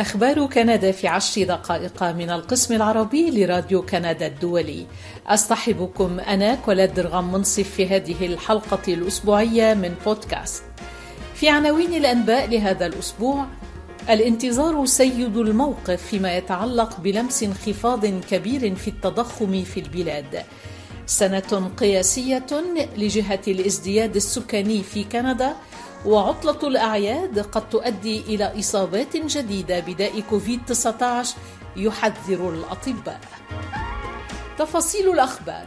أخبار 0.00 0.46
كندا 0.46 0.92
في 0.92 1.08
عشر 1.08 1.44
دقائق 1.44 2.02
من 2.02 2.30
القسم 2.30 2.74
العربي 2.74 3.30
لراديو 3.30 3.82
كندا 3.82 4.26
الدولي. 4.26 4.86
أصطحبكم 5.26 6.20
أنا 6.20 6.54
كولاد 6.54 6.94
درغم 6.94 7.32
منصف 7.32 7.70
في 7.70 7.88
هذه 7.88 8.26
الحلقة 8.26 8.92
الأسبوعية 8.94 9.74
من 9.74 9.94
بودكاست. 10.06 10.62
في 11.34 11.48
عناوين 11.48 11.94
الأنباء 11.94 12.48
لهذا 12.48 12.86
الأسبوع 12.86 13.46
الانتظار 14.10 14.86
سيد 14.86 15.36
الموقف 15.36 16.02
فيما 16.06 16.36
يتعلق 16.36 17.00
بلمس 17.00 17.42
انخفاض 17.42 18.06
كبير 18.06 18.74
في 18.74 18.88
التضخم 18.88 19.64
في 19.64 19.80
البلاد. 19.80 20.42
سنة 21.06 21.70
قياسية 21.76 22.46
لجهة 22.96 23.40
الازدياد 23.48 24.16
السكاني 24.16 24.82
في 24.82 25.04
كندا 25.04 25.56
وعطلة 26.08 26.68
الأعياد 26.68 27.38
قد 27.38 27.68
تؤدي 27.70 28.20
إلى 28.20 28.58
إصابات 28.58 29.16
جديدة 29.16 29.80
بداء 29.80 30.20
كوفيد 30.20 30.60
19 30.66 31.36
يحذر 31.76 32.50
الأطباء. 32.50 33.20
تفاصيل 34.58 35.10
الأخبار 35.10 35.64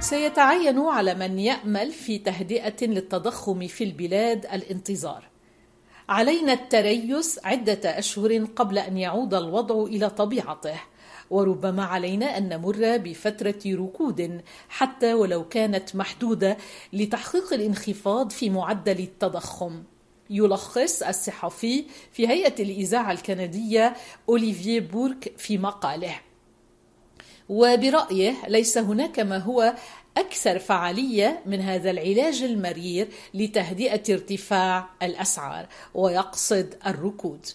سيتعين 0.00 0.78
على 0.78 1.14
من 1.14 1.38
يأمل 1.38 1.92
في 1.92 2.18
تهدئة 2.18 2.86
للتضخم 2.86 3.66
في 3.66 3.84
البلاد 3.84 4.46
الانتظار. 4.46 5.24
علينا 6.08 6.52
التريث 6.52 7.38
عدة 7.44 7.98
أشهر 7.98 8.44
قبل 8.56 8.78
أن 8.78 8.98
يعود 8.98 9.34
الوضع 9.34 9.82
إلى 9.84 10.10
طبيعته. 10.10 10.91
وربما 11.30 11.84
علينا 11.84 12.38
أن 12.38 12.48
نمر 12.48 12.96
بفترة 12.96 13.60
ركود 13.66 14.40
حتى 14.68 15.14
ولو 15.14 15.48
كانت 15.48 15.96
محدودة 15.96 16.56
لتحقيق 16.92 17.52
الانخفاض 17.52 18.30
في 18.30 18.50
معدل 18.50 18.98
التضخم. 19.00 19.82
يلخص 20.30 21.02
الصحفي 21.02 21.84
في 22.12 22.28
هيئة 22.28 22.62
الإذاعة 22.62 23.12
الكندية 23.12 23.96
اوليفيه 24.28 24.80
بورك 24.80 25.32
في 25.38 25.58
مقاله. 25.58 26.14
وبرأيه 27.48 28.34
ليس 28.48 28.78
هناك 28.78 29.20
ما 29.20 29.38
هو 29.38 29.74
أكثر 30.16 30.58
فعالية 30.58 31.42
من 31.46 31.60
هذا 31.60 31.90
العلاج 31.90 32.42
المرير 32.42 33.08
لتهدئة 33.34 34.14
ارتفاع 34.14 34.88
الأسعار 35.02 35.66
ويقصد 35.94 36.74
الركود. 36.86 37.46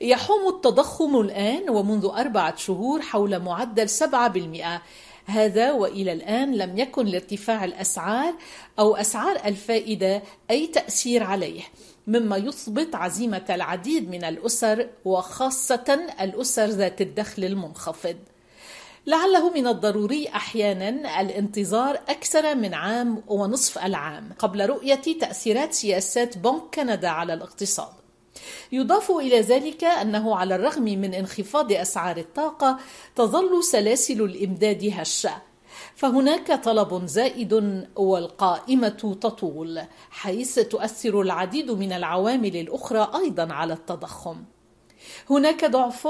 يحوم 0.00 0.48
التضخم 0.48 1.20
الآن 1.20 1.70
ومنذ 1.70 2.04
أربعة 2.04 2.56
شهور 2.56 3.02
حول 3.02 3.38
معدل 3.38 3.88
7% 3.88 4.80
هذا 5.26 5.72
وإلى 5.72 6.12
الآن 6.12 6.54
لم 6.54 6.78
يكن 6.78 7.06
لارتفاع 7.06 7.64
الأسعار 7.64 8.34
أو 8.78 8.96
أسعار 8.96 9.36
الفائدة 9.44 10.22
أي 10.50 10.66
تأثير 10.66 11.22
عليه 11.22 11.62
مما 12.06 12.36
يثبت 12.36 12.94
عزيمة 12.94 13.44
العديد 13.50 14.10
من 14.10 14.24
الأسر 14.24 14.88
وخاصة 15.04 16.00
الأسر 16.20 16.66
ذات 16.66 17.00
الدخل 17.00 17.44
المنخفض. 17.44 18.16
لعله 19.06 19.50
من 19.50 19.66
الضروري 19.66 20.28
أحيانا 20.28 21.20
الانتظار 21.20 21.94
أكثر 22.08 22.54
من 22.54 22.74
عام 22.74 23.22
ونصف 23.28 23.78
العام 23.78 24.32
قبل 24.38 24.66
رؤية 24.66 24.94
تأثيرات 25.20 25.72
سياسات 25.72 26.38
بنك 26.38 26.62
كندا 26.74 27.08
على 27.08 27.34
الاقتصاد. 27.34 27.99
يضاف 28.72 29.10
إلى 29.10 29.40
ذلك 29.40 29.84
أنه 29.84 30.36
على 30.36 30.54
الرغم 30.54 30.82
من 30.82 31.14
انخفاض 31.14 31.72
أسعار 31.72 32.16
الطاقة 32.16 32.78
تظل 33.16 33.64
سلاسل 33.64 34.22
الإمداد 34.22 34.90
هشة. 34.94 35.42
فهناك 35.96 36.64
طلب 36.64 37.06
زائد 37.06 37.84
والقائمة 37.96 39.16
تطول 39.20 39.82
حيث 40.10 40.58
تؤثر 40.58 41.20
العديد 41.20 41.70
من 41.70 41.92
العوامل 41.92 42.56
الأخرى 42.56 43.10
أيضا 43.14 43.52
على 43.52 43.72
التضخم. 43.72 44.44
هناك 45.30 45.64
ضعف 45.64 46.08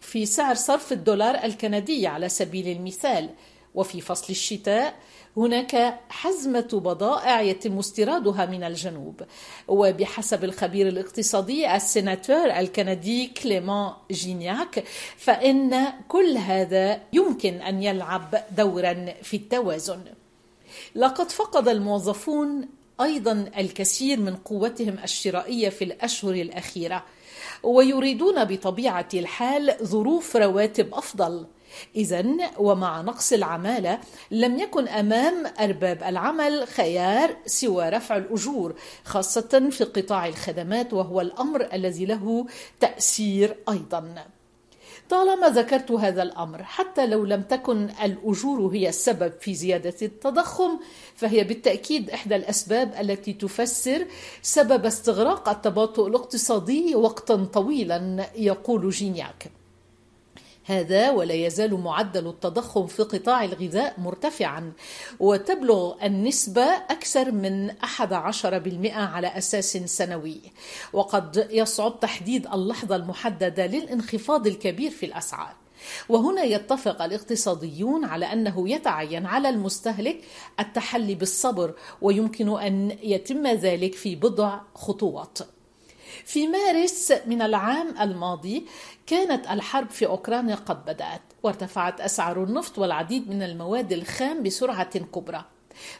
في 0.00 0.26
سعر 0.26 0.54
صرف 0.54 0.92
الدولار 0.92 1.34
الكندي 1.44 2.06
على 2.06 2.28
سبيل 2.28 2.68
المثال 2.68 3.30
وفي 3.74 4.00
فصل 4.00 4.26
الشتاء 4.30 4.94
هناك 5.36 6.00
حزمة 6.08 6.68
بضائع 6.72 7.40
يتم 7.40 7.78
استيرادها 7.78 8.46
من 8.46 8.64
الجنوب. 8.64 9.22
وبحسب 9.68 10.44
الخبير 10.44 10.88
الاقتصادي 10.88 11.76
السيناتور 11.76 12.50
الكندي 12.50 13.26
كليمون 13.26 13.92
جينياك 14.10 14.84
فإن 15.16 15.84
كل 16.08 16.36
هذا 16.36 17.00
يمكن 17.12 17.54
أن 17.54 17.82
يلعب 17.82 18.42
دورا 18.56 19.14
في 19.22 19.36
التوازن. 19.36 20.04
لقد 20.94 21.30
فقد 21.30 21.68
الموظفون 21.68 22.68
أيضا 23.00 23.50
الكثير 23.58 24.20
من 24.20 24.36
قوتهم 24.36 24.98
الشرائية 25.04 25.68
في 25.68 25.84
الأشهر 25.84 26.34
الأخيرة 26.34 27.04
ويريدون 27.62 28.44
بطبيعة 28.44 29.08
الحال 29.14 29.76
ظروف 29.82 30.36
رواتب 30.36 30.94
أفضل. 30.94 31.46
إذا 31.96 32.26
ومع 32.58 33.00
نقص 33.00 33.32
العمالة 33.32 33.98
لم 34.30 34.58
يكن 34.58 34.88
أمام 34.88 35.46
أرباب 35.60 36.02
العمل 36.02 36.66
خيار 36.66 37.36
سوى 37.46 37.88
رفع 37.88 38.16
الأجور 38.16 38.74
خاصة 39.04 39.68
في 39.70 39.84
قطاع 39.84 40.26
الخدمات 40.26 40.92
وهو 40.92 41.20
الأمر 41.20 41.68
الذي 41.72 42.04
له 42.04 42.46
تأثير 42.80 43.56
أيضا. 43.68 44.14
طالما 45.10 45.48
ذكرت 45.48 45.90
هذا 45.92 46.22
الأمر 46.22 46.62
حتى 46.62 47.06
لو 47.06 47.24
لم 47.24 47.42
تكن 47.42 47.88
الأجور 48.02 48.74
هي 48.74 48.88
السبب 48.88 49.32
في 49.40 49.54
زيادة 49.54 49.94
التضخم 50.02 50.78
فهي 51.14 51.44
بالتأكيد 51.44 52.10
إحدى 52.10 52.36
الأسباب 52.36 52.94
التي 53.00 53.32
تفسر 53.32 54.06
سبب 54.42 54.86
استغراق 54.86 55.48
التباطؤ 55.48 56.06
الاقتصادي 56.06 56.94
وقتا 56.94 57.44
طويلا 57.44 58.26
يقول 58.36 58.90
جينياك 58.90 59.59
هذا 60.64 61.10
ولا 61.10 61.34
يزال 61.34 61.74
معدل 61.74 62.26
التضخم 62.28 62.86
في 62.86 63.02
قطاع 63.02 63.44
الغذاء 63.44 64.00
مرتفعا. 64.00 64.72
وتبلغ 65.20 65.94
النسبة 66.04 66.62
أكثر 66.62 67.32
من 67.32 67.70
11% 67.70 68.96
على 68.96 69.26
أساس 69.38 69.76
سنوي. 69.76 70.40
وقد 70.92 71.48
يصعب 71.50 72.00
تحديد 72.00 72.46
اللحظة 72.46 72.96
المحددة 72.96 73.66
للانخفاض 73.66 74.46
الكبير 74.46 74.90
في 74.90 75.06
الأسعار. 75.06 75.54
وهنا 76.08 76.42
يتفق 76.42 77.02
الاقتصاديون 77.02 78.04
على 78.04 78.32
أنه 78.32 78.68
يتعين 78.68 79.26
على 79.26 79.48
المستهلك 79.48 80.24
التحلي 80.60 81.14
بالصبر 81.14 81.74
ويمكن 82.02 82.58
أن 82.58 82.98
يتم 83.02 83.46
ذلك 83.46 83.94
في 83.94 84.16
بضع 84.16 84.60
خطوات. 84.74 85.38
في 86.24 86.46
مارس 86.46 87.12
من 87.26 87.42
العام 87.42 87.94
الماضي 88.00 88.66
كانت 89.06 89.46
الحرب 89.50 89.90
في 89.90 90.06
أوكرانيا 90.06 90.54
قد 90.54 90.84
بدأت 90.84 91.22
وارتفعت 91.42 92.00
أسعار 92.00 92.44
النفط 92.44 92.78
والعديد 92.78 93.30
من 93.30 93.42
المواد 93.42 93.92
الخام 93.92 94.42
بسرعة 94.42 94.98
كبرى. 94.98 95.44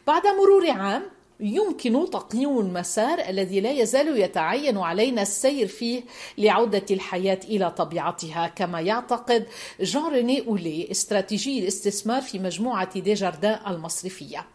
بعد 0.06 0.22
مرور 0.26 0.70
عام 0.70 1.03
يمكن 1.41 2.10
تقييم 2.10 2.59
المسار 2.59 3.19
الذي 3.28 3.60
لا 3.60 3.70
يزال 3.70 4.20
يتعين 4.20 4.78
علينا 4.78 5.22
السير 5.22 5.66
فيه 5.66 6.03
لعودة 6.38 6.87
الحياة 6.91 7.41
إلى 7.44 7.70
طبيعتها 7.70 8.47
كما 8.47 8.81
يعتقد 8.81 9.47
جان 9.81 10.06
ريني 10.06 10.47
أولي 10.49 10.91
استراتيجي 10.91 11.59
الاستثمار 11.59 12.22
في 12.22 12.38
مجموعة 12.38 13.00
ديجاردان 13.00 13.59
المصرفية. 13.66 14.47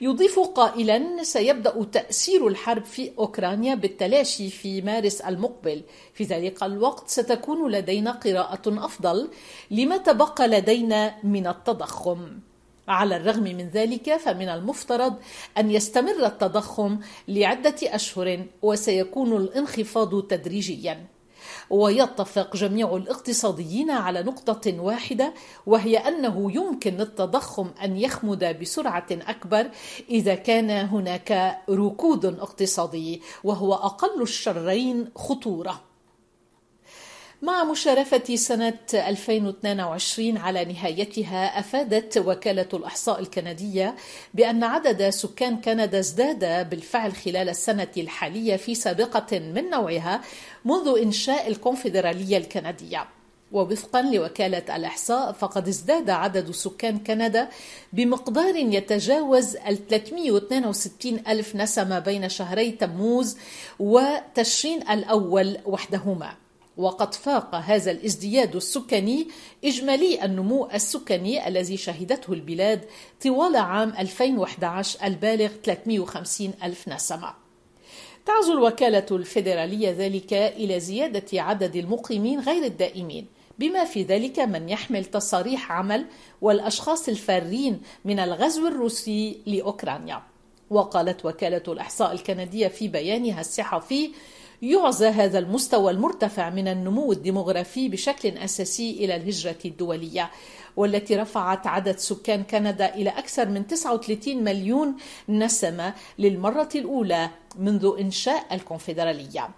يضيف 0.00 0.38
قائلا 0.38 1.22
سيبدأ 1.22 1.84
تأثير 1.92 2.46
الحرب 2.48 2.84
في 2.84 3.12
أوكرانيا 3.18 3.74
بالتلاشي 3.74 4.50
في 4.50 4.82
مارس 4.82 5.20
المقبل. 5.20 5.82
في 6.14 6.24
ذلك 6.24 6.62
الوقت 6.62 7.08
ستكون 7.08 7.70
لدينا 7.70 8.10
قراءة 8.10 8.84
أفضل 8.84 9.28
لما 9.70 9.96
تبقى 9.96 10.48
لدينا 10.48 11.14
من 11.24 11.46
التضخم. 11.46 12.38
على 12.88 13.16
الرغم 13.16 13.42
من 13.42 13.68
ذلك 13.68 14.16
فمن 14.16 14.48
المفترض 14.48 15.14
أن 15.58 15.70
يستمر 15.70 16.26
التضخم 16.26 16.98
لعدة 17.28 17.76
أشهر 17.82 18.46
وسيكون 18.62 19.36
الانخفاض 19.36 20.22
تدريجيا. 20.22 21.06
ويتفق 21.70 22.56
جميع 22.56 22.96
الاقتصاديين 22.96 23.90
على 23.90 24.22
نقطة 24.22 24.80
واحدة 24.80 25.34
وهي 25.66 25.98
أنه 25.98 26.52
يمكن 26.54 26.96
للتضخم 26.96 27.70
أن 27.84 27.96
يخمد 27.96 28.58
بسرعة 28.60 29.06
أكبر 29.10 29.70
إذا 30.10 30.34
كان 30.34 30.70
هناك 30.70 31.58
ركود 31.70 32.24
اقتصادي 32.24 33.22
وهو 33.44 33.74
أقل 33.74 34.22
الشرين 34.22 35.08
خطورة. 35.16 35.89
مع 37.42 37.64
مشارفة 37.64 38.36
سنة 38.36 38.78
2022 38.94 40.36
على 40.36 40.64
نهايتها 40.64 41.58
أفادت 41.58 42.18
وكالة 42.18 42.68
الإحصاء 42.74 43.20
الكندية 43.20 43.94
بأن 44.34 44.64
عدد 44.64 45.10
سكان 45.10 45.60
كندا 45.60 45.98
ازداد 45.98 46.70
بالفعل 46.70 47.12
خلال 47.12 47.48
السنة 47.48 47.88
الحالية 47.96 48.56
في 48.56 48.74
سابقة 48.74 49.38
من 49.38 49.70
نوعها 49.70 50.20
منذ 50.64 50.98
إنشاء 51.02 51.48
الكونفدرالية 51.48 52.36
الكندية. 52.36 53.08
ووفقا 53.52 54.02
لوكالة 54.02 54.76
الإحصاء 54.76 55.32
فقد 55.32 55.68
ازداد 55.68 56.10
عدد 56.10 56.50
سكان 56.50 56.98
كندا 56.98 57.48
بمقدار 57.92 58.56
يتجاوز 58.56 59.56
ال 59.56 59.88
362 59.88 61.22
ألف 61.28 61.56
نسمة 61.56 61.98
بين 61.98 62.28
شهري 62.28 62.70
تموز 62.70 63.38
وتشرين 63.78 64.90
الأول 64.90 65.58
وحدهما. 65.66 66.34
وقد 66.80 67.14
فاق 67.14 67.54
هذا 67.54 67.90
الازدياد 67.90 68.56
السكاني 68.56 69.28
إجمالي 69.64 70.24
النمو 70.24 70.68
السكاني 70.74 71.48
الذي 71.48 71.76
شهدته 71.76 72.32
البلاد 72.32 72.84
طوال 73.24 73.56
عام 73.56 73.92
2011 73.98 75.06
البالغ 75.06 75.48
350 75.64 76.52
ألف 76.62 76.88
نسمة. 76.88 77.34
تعزو 78.26 78.52
الوكالة 78.52 79.06
الفيدرالية 79.10 79.90
ذلك 79.90 80.32
إلى 80.32 80.80
زيادة 80.80 81.42
عدد 81.42 81.76
المقيمين 81.76 82.40
غير 82.40 82.64
الدائمين 82.64 83.26
بما 83.58 83.84
في 83.84 84.02
ذلك 84.02 84.38
من 84.38 84.68
يحمل 84.68 85.04
تصاريح 85.04 85.72
عمل 85.72 86.06
والأشخاص 86.40 87.08
الفارين 87.08 87.80
من 88.04 88.18
الغزو 88.18 88.66
الروسي 88.66 89.38
لأوكرانيا. 89.46 90.22
وقالت 90.70 91.24
وكالة 91.24 91.62
الإحصاء 91.68 92.12
الكندية 92.12 92.68
في 92.68 92.88
بيانها 92.88 93.40
الصحفي 93.40 94.10
يعزى 94.62 95.06
هذا 95.06 95.38
المستوى 95.38 95.92
المرتفع 95.92 96.50
من 96.50 96.68
النمو 96.68 97.12
الديمغرافي 97.12 97.88
بشكل 97.88 98.28
أساسي 98.28 98.90
إلى 98.90 99.16
الهجرة 99.16 99.58
الدولية 99.64 100.30
والتي 100.76 101.16
رفعت 101.16 101.66
عدد 101.66 101.98
سكان 101.98 102.42
كندا 102.42 102.94
إلى 102.94 103.10
أكثر 103.10 103.48
من 103.48 103.66
39 103.66 104.44
مليون 104.44 104.96
نسمة 105.28 105.94
للمرة 106.18 106.68
الأولى 106.74 107.30
منذ 107.58 107.96
إنشاء 108.00 108.54
الكونفدرالية. 108.54 109.50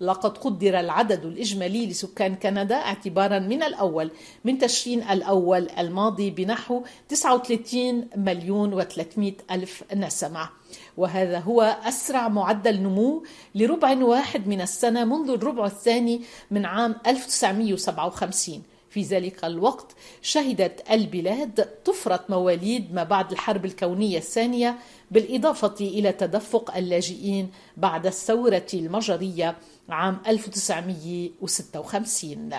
لقد 0.00 0.38
قدر 0.38 0.80
العدد 0.80 1.24
الإجمالي 1.24 1.86
لسكان 1.86 2.34
كندا 2.34 2.74
اعتبارا 2.74 3.38
من 3.38 3.62
الأول 3.62 4.10
من 4.44 4.58
تشرين 4.58 5.02
الأول 5.02 5.68
الماضي 5.78 6.30
بنحو 6.30 6.82
39 7.08 8.08
مليون 8.16 8.82
و300 8.82 9.32
ألف 9.50 9.84
نسمة. 9.94 10.48
وهذا 10.96 11.38
هو 11.38 11.62
أسرع 11.84 12.28
معدل 12.28 12.80
نمو 12.80 13.24
لربع 13.54 14.04
واحد 14.04 14.48
من 14.48 14.60
السنة 14.60 15.04
منذ 15.04 15.30
الربع 15.30 15.66
الثاني 15.66 16.22
من 16.50 16.66
عام 16.66 16.94
1957 17.06 18.62
في 18.90 19.02
ذلك 19.02 19.44
الوقت 19.44 19.92
شهدت 20.22 20.90
البلاد 20.90 21.68
طفرة 21.84 22.24
مواليد 22.28 22.94
ما 22.94 23.04
بعد 23.04 23.32
الحرب 23.32 23.64
الكونية 23.64 24.18
الثانية 24.18 24.78
بالإضافة 25.10 25.74
إلى 25.80 26.12
تدفق 26.12 26.76
اللاجئين 26.76 27.50
بعد 27.76 28.06
الثورة 28.06 28.66
المجرية 28.74 29.56
عام 29.88 30.18
1956 30.26 32.50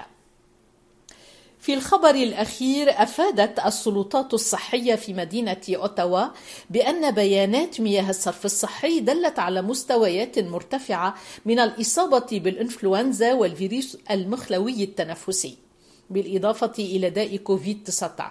في 1.60 1.74
الخبر 1.74 2.16
الأخير 2.16 3.04
أفادت 3.04 3.60
السلطات 3.60 4.34
الصحية 4.34 4.96
في 4.96 5.14
مدينة 5.14 5.62
أوتاوا 5.70 6.26
بأن 6.70 7.12
بيانات 7.12 7.82
مياه 7.82 8.10
الصرف 8.10 8.46
الصحي 8.46 9.00
دلت 9.00 9.40
على 9.40 9.62
مستويات 9.62 10.40
مرتفعة 10.40 11.16
من 11.46 11.60
الإصابة 11.60 12.40
بالإنفلونزا 12.40 13.34
والفيروس 13.34 13.98
المخلوي 14.12 14.84
التنفسي. 14.84 15.67
بالإضافة 16.10 16.74
إلى 16.80 17.10
داء 17.10 17.38
كوفيد-19 17.38 18.22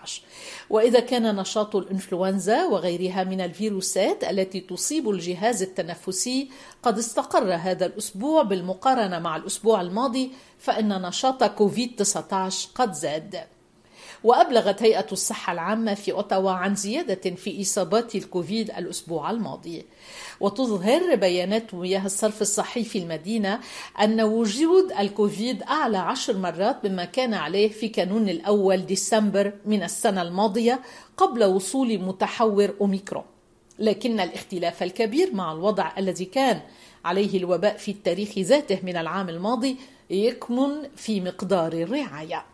وإذا 0.71 1.01
كان 1.01 1.37
نشاط 1.37 1.77
الإنفلونزا 1.77 2.65
وغيرها 2.65 3.25
من 3.25 3.41
الفيروسات 3.41 4.25
التي 4.25 4.61
تصيب 4.61 5.11
الجهاز 5.11 5.63
التنفسي 5.63 6.51
قد 6.83 6.99
استقر 6.99 7.55
هذا 7.55 7.87
الأسبوع 7.87 8.43
بالمقارنة 8.43 9.19
مع 9.19 9.37
الأسبوع 9.37 9.81
الماضي 9.81 10.33
فإن 10.59 11.03
نشاط 11.03 11.45
كوفيد-19 11.45 12.55
قد 12.75 12.93
زاد. 12.93 13.56
وأبلغت 14.25 14.83
هيئة 14.83 15.07
الصحة 15.13 15.53
العامة 15.53 15.95
في 15.95 16.13
أوتاوا 16.13 16.51
عن 16.51 16.75
زيادة 16.75 17.31
في 17.31 17.63
إصابات 17.63 18.15
الكوفيد 18.15 18.71
الأسبوع 18.71 19.31
الماضي. 19.31 19.85
وتظهر 20.41 21.15
بيانات 21.15 21.75
مياه 21.75 22.07
الصرف 22.07 22.43
الصحي 22.43 22.85
في 22.85 22.99
المدينة 22.99 23.61
أن 24.01 24.21
وجود 24.21 24.93
الكوفيد 24.93 25.63
أعلى 25.63 25.99
عشر 25.99 26.39
مرات 26.39 26.87
مما 26.87 27.05
كان 27.05 27.35
عليه 27.35 27.69
في 27.69 27.89
كانون 27.89 28.29
الأول 28.29 28.87
ديسمبر 28.87 29.53
من 29.67 29.83
السنة 29.83 30.23
الماضية 30.23 30.81
قبل 31.17 31.45
وصول 31.45 31.99
متحور 31.99 32.75
أوميكرون. 32.81 33.25
لكن 33.79 34.21
الاختلاف 34.21 34.83
الكبير 34.83 35.35
مع 35.35 35.53
الوضع 35.53 35.93
الذي 35.99 36.25
كان 36.25 36.61
عليه 37.05 37.39
الوباء 37.39 37.77
في 37.77 37.91
التاريخ 37.91 38.39
ذاته 38.39 38.79
من 38.83 38.97
العام 38.97 39.29
الماضي 39.29 39.77
يكمن 40.11 40.89
في 40.97 41.21
مقدار 41.21 41.73
الرعاية. 41.73 42.45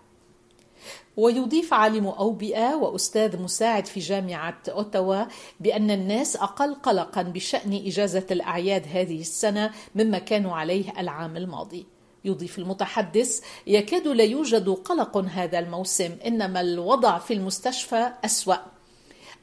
ويضيف 1.17 1.75
عالم 1.75 2.07
أوبئة 2.07 2.75
وأستاذ 2.75 3.43
مساعد 3.43 3.87
في 3.87 4.01
جامعة 4.01 4.63
أوتاوا 4.69 5.25
بأن 5.61 5.91
الناس 5.91 6.37
أقل 6.37 6.75
قلقا 6.75 7.23
بشأن 7.23 7.73
إجازة 7.87 8.27
الأعياد 8.31 8.87
هذه 8.93 9.21
السنة 9.21 9.71
مما 9.95 10.19
كانوا 10.19 10.57
عليه 10.57 10.93
العام 10.99 11.37
الماضي. 11.37 11.87
يضيف 12.25 12.59
المتحدث 12.59 13.41
يكاد 13.67 14.09
لا 14.09 14.25
يوجد 14.25 14.69
قلق 14.69 15.17
هذا 15.17 15.59
الموسم 15.59 16.17
إنما 16.27 16.61
الوضع 16.61 17.19
في 17.19 17.35
المستشفى 17.35 18.13
أسوأ. 18.25 18.57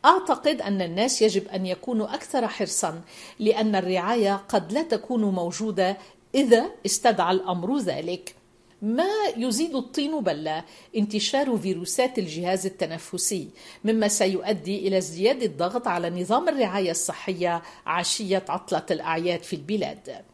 أعتقد 0.06 0.62
أن 0.62 0.82
الناس 0.82 1.22
يجب 1.22 1.48
أن 1.48 1.66
يكونوا 1.66 2.14
أكثر 2.14 2.48
حرصا 2.48 3.02
لأن 3.40 3.76
الرعاية 3.76 4.36
قد 4.36 4.72
لا 4.72 4.84
تكون 4.84 5.22
موجودة 5.22 5.98
إذا 6.36 6.66
استدعى 6.86 7.32
الأمر 7.32 7.78
ذلك. 7.78 8.39
ما 8.82 9.10
يزيد 9.38 9.76
الطين 9.76 10.20
بلة 10.20 10.64
انتشار 10.98 11.58
فيروسات 11.58 12.20
الجهاز 12.20 12.66
التنفسي 12.66 13.50
مما 13.84 14.08
سيؤدي 14.08 14.88
إلى 14.88 14.98
ازدياد 14.98 15.44
الضغط 15.44 15.88
على 15.88 16.10
نظام 16.10 16.50
الرعاية 16.50 16.92
الصحية 16.92 17.62
عشية 17.86 18.46
عطلة 18.50 18.86
الأعياد 18.92 19.44
في 19.44 19.56
البلاد. 19.56 20.26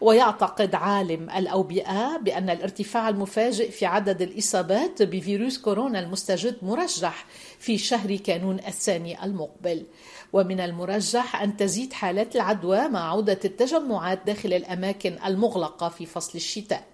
ويعتقد 0.00 0.74
عالم 0.74 1.30
الأوبئة 1.30 2.16
بأن 2.16 2.50
الارتفاع 2.50 3.08
المفاجئ 3.08 3.70
في 3.70 3.86
عدد 3.86 4.22
الإصابات 4.22 5.02
بفيروس 5.02 5.58
كورونا 5.58 6.00
المستجد 6.00 6.56
مرجح 6.62 7.26
في 7.58 7.78
شهر 7.78 8.16
كانون 8.16 8.58
الثاني 8.58 9.24
المقبل. 9.24 9.86
ومن 10.32 10.60
المرجح 10.60 11.42
أن 11.42 11.56
تزيد 11.56 11.92
حالات 11.92 12.36
العدوى 12.36 12.88
مع 12.88 13.10
عودة 13.10 13.40
التجمعات 13.44 14.20
داخل 14.26 14.52
الأماكن 14.52 15.16
المغلقة 15.26 15.88
في 15.88 16.06
فصل 16.06 16.32
الشتاء. 16.34 16.93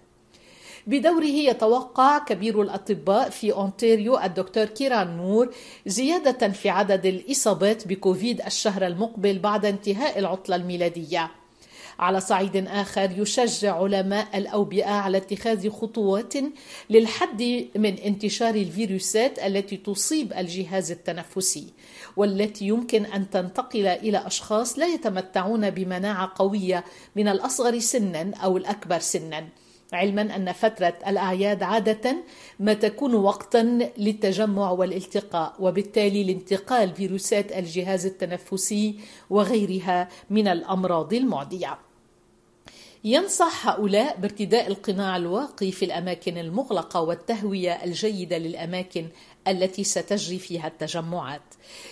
بدوره 0.87 1.25
يتوقع 1.25 2.17
كبير 2.17 2.61
الأطباء 2.61 3.29
في 3.29 3.53
أونتاريو 3.53 4.19
الدكتور 4.19 4.65
كيران 4.65 5.17
نور 5.17 5.53
زيادة 5.85 6.49
في 6.49 6.69
عدد 6.69 7.05
الإصابات 7.05 7.87
بكوفيد 7.87 8.41
الشهر 8.41 8.87
المقبل 8.87 9.39
بعد 9.39 9.65
انتهاء 9.65 10.19
العطلة 10.19 10.55
الميلادية. 10.55 11.31
على 11.99 12.21
صعيد 12.21 12.67
آخر 12.67 13.11
يشجع 13.17 13.83
علماء 13.83 14.37
الأوبئة 14.37 14.91
على 14.91 15.17
اتخاذ 15.17 15.69
خطوات 15.69 16.33
للحد 16.89 17.67
من 17.75 17.97
انتشار 17.97 18.55
الفيروسات 18.55 19.39
التي 19.39 19.77
تصيب 19.77 20.33
الجهاز 20.33 20.91
التنفسي 20.91 21.67
والتي 22.17 22.67
يمكن 22.67 23.05
أن 23.05 23.29
تنتقل 23.29 23.87
إلى 23.87 24.27
أشخاص 24.27 24.79
لا 24.79 24.87
يتمتعون 24.87 25.69
بمناعة 25.69 26.31
قوية 26.35 26.83
من 27.15 27.27
الأصغر 27.27 27.79
سنا 27.79 28.31
أو 28.43 28.57
الأكبر 28.57 28.99
سنا. 28.99 29.47
علما 29.93 30.35
أن 30.35 30.51
فترة 30.51 30.93
الأعياد 31.07 31.63
عادة 31.63 32.15
ما 32.59 32.73
تكون 32.73 33.15
وقتا 33.15 33.91
للتجمع 33.97 34.71
والالتقاء 34.71 35.55
وبالتالي 35.59 36.23
لانتقال 36.23 36.95
فيروسات 36.95 37.51
الجهاز 37.51 38.05
التنفسي 38.05 38.99
وغيرها 39.29 40.09
من 40.29 40.47
الأمراض 40.47 41.13
المعدية. 41.13 41.77
ينصح 43.03 43.67
هؤلاء 43.67 44.17
بارتداء 44.17 44.67
القناع 44.67 45.17
الواقي 45.17 45.71
في 45.71 45.85
الأماكن 45.85 46.37
المغلقة 46.37 47.01
والتهوية 47.01 47.71
الجيدة 47.71 48.37
للأماكن 48.37 49.07
التي 49.47 49.83
ستجري 49.83 50.39
فيها 50.39 50.67
التجمعات. 50.67 51.41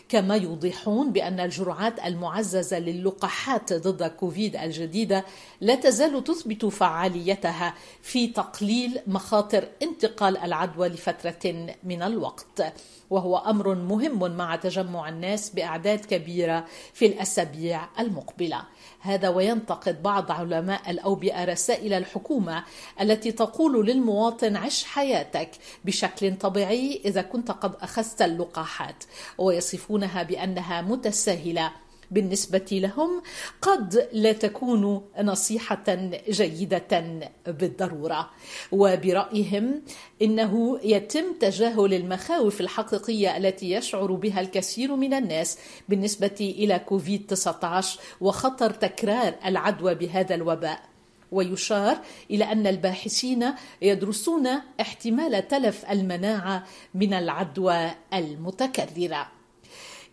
كما 0.10 0.36
يوضحون 0.36 1.12
بأن 1.12 1.40
الجرعات 1.40 2.00
المعززة 2.06 2.80
للقاحات 2.80 3.74
ضد 3.74 4.04
كوفيد 4.04 4.56
الجديدة 4.56 5.26
لا 5.62 5.76
تزال 5.76 6.24
تثبت 6.24 6.66
فعاليتها 6.66 7.74
في 8.02 8.28
تقليل 8.28 9.00
مخاطر 9.08 9.68
انتقال 9.82 10.38
العدوى 10.38 10.88
لفترة 10.88 11.68
من 11.84 12.02
الوقت. 12.02 12.74
وهو 13.10 13.38
أمر 13.38 13.76
مهم 13.76 14.38
مع 14.38 14.56
تجمع 14.56 15.10
الناس 15.10 15.50
بأعداد 15.50 16.06
كبيرة 16.06 16.66
في 16.94 17.06
الأسابيع 17.06 17.82
المقبلة. 18.00 18.62
هذا 19.00 19.30
وينتقد 19.30 20.04
بعض 20.04 20.32
علماء 20.32 20.92
الأوبئة 20.92 21.46
رسائل 21.46 21.94
الحكومة 21.94 22.64
التي 23.02 23.32
تقول 23.32 23.86
للمواطن 23.86 24.56
عش 24.56 24.84
حياتك 24.84 25.50
بشكل 25.86 26.36
طبيعي 26.36 27.02
إذا 27.06 27.22
كنت 27.22 27.39
قد 27.42 27.76
أخذت 27.82 28.22
اللقاحات 28.22 29.04
ويصفونها 29.38 30.24
بأنها 30.24 30.82
متساهلة 30.82 31.72
بالنسبة 32.12 32.66
لهم 32.72 33.22
قد 33.62 34.10
لا 34.14 34.32
تكون 34.32 35.02
نصيحة 35.22 36.10
جيدة 36.30 37.02
بالضرورة. 37.48 38.30
وبرأيهم 38.72 39.82
إنه 40.22 40.80
يتم 40.84 41.34
تجاهل 41.40 41.94
المخاوف 41.94 42.62
الحقيقية 42.62 43.38
التي 43.38 43.72
يشعر 43.72 44.12
بها 44.12 44.42
الكثير 44.42 44.96
من 44.96 45.14
الناس 45.14 45.58
بالنسبة 45.90 46.56
إلى 46.60 46.80
كوفيد 46.80 47.28
19 47.28 48.00
وخطر 48.22 48.70
تكرار 48.70 49.36
العدوى 49.46 49.96
بهذا 49.96 50.36
الوباء. 50.36 50.90
ويشار 51.32 51.98
إلى 52.32 52.52
أن 52.52 52.68
الباحثين 52.68 53.46
يدرسون 53.82 54.48
احتمال 54.82 55.48
تلف 55.48 55.86
المناعة 55.92 56.64
من 56.94 57.14
العدوى 57.14 57.92
المتكررة. 58.14 59.28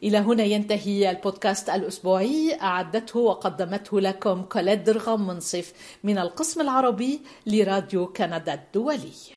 إلى 0.02 0.18
هنا 0.18 0.44
ينتهي 0.44 1.10
البودكاست 1.10 1.70
الأسبوعي. 1.70 2.58
أعدته 2.62 3.20
وقدمته 3.20 4.00
لكم 4.00 4.42
كوليد 4.42 4.84
درغم 4.84 5.26
منصف 5.26 5.72
من 6.04 6.18
القسم 6.18 6.60
العربي 6.60 7.20
لراديو 7.46 8.06
كندا 8.06 8.54
الدولي. 8.54 9.34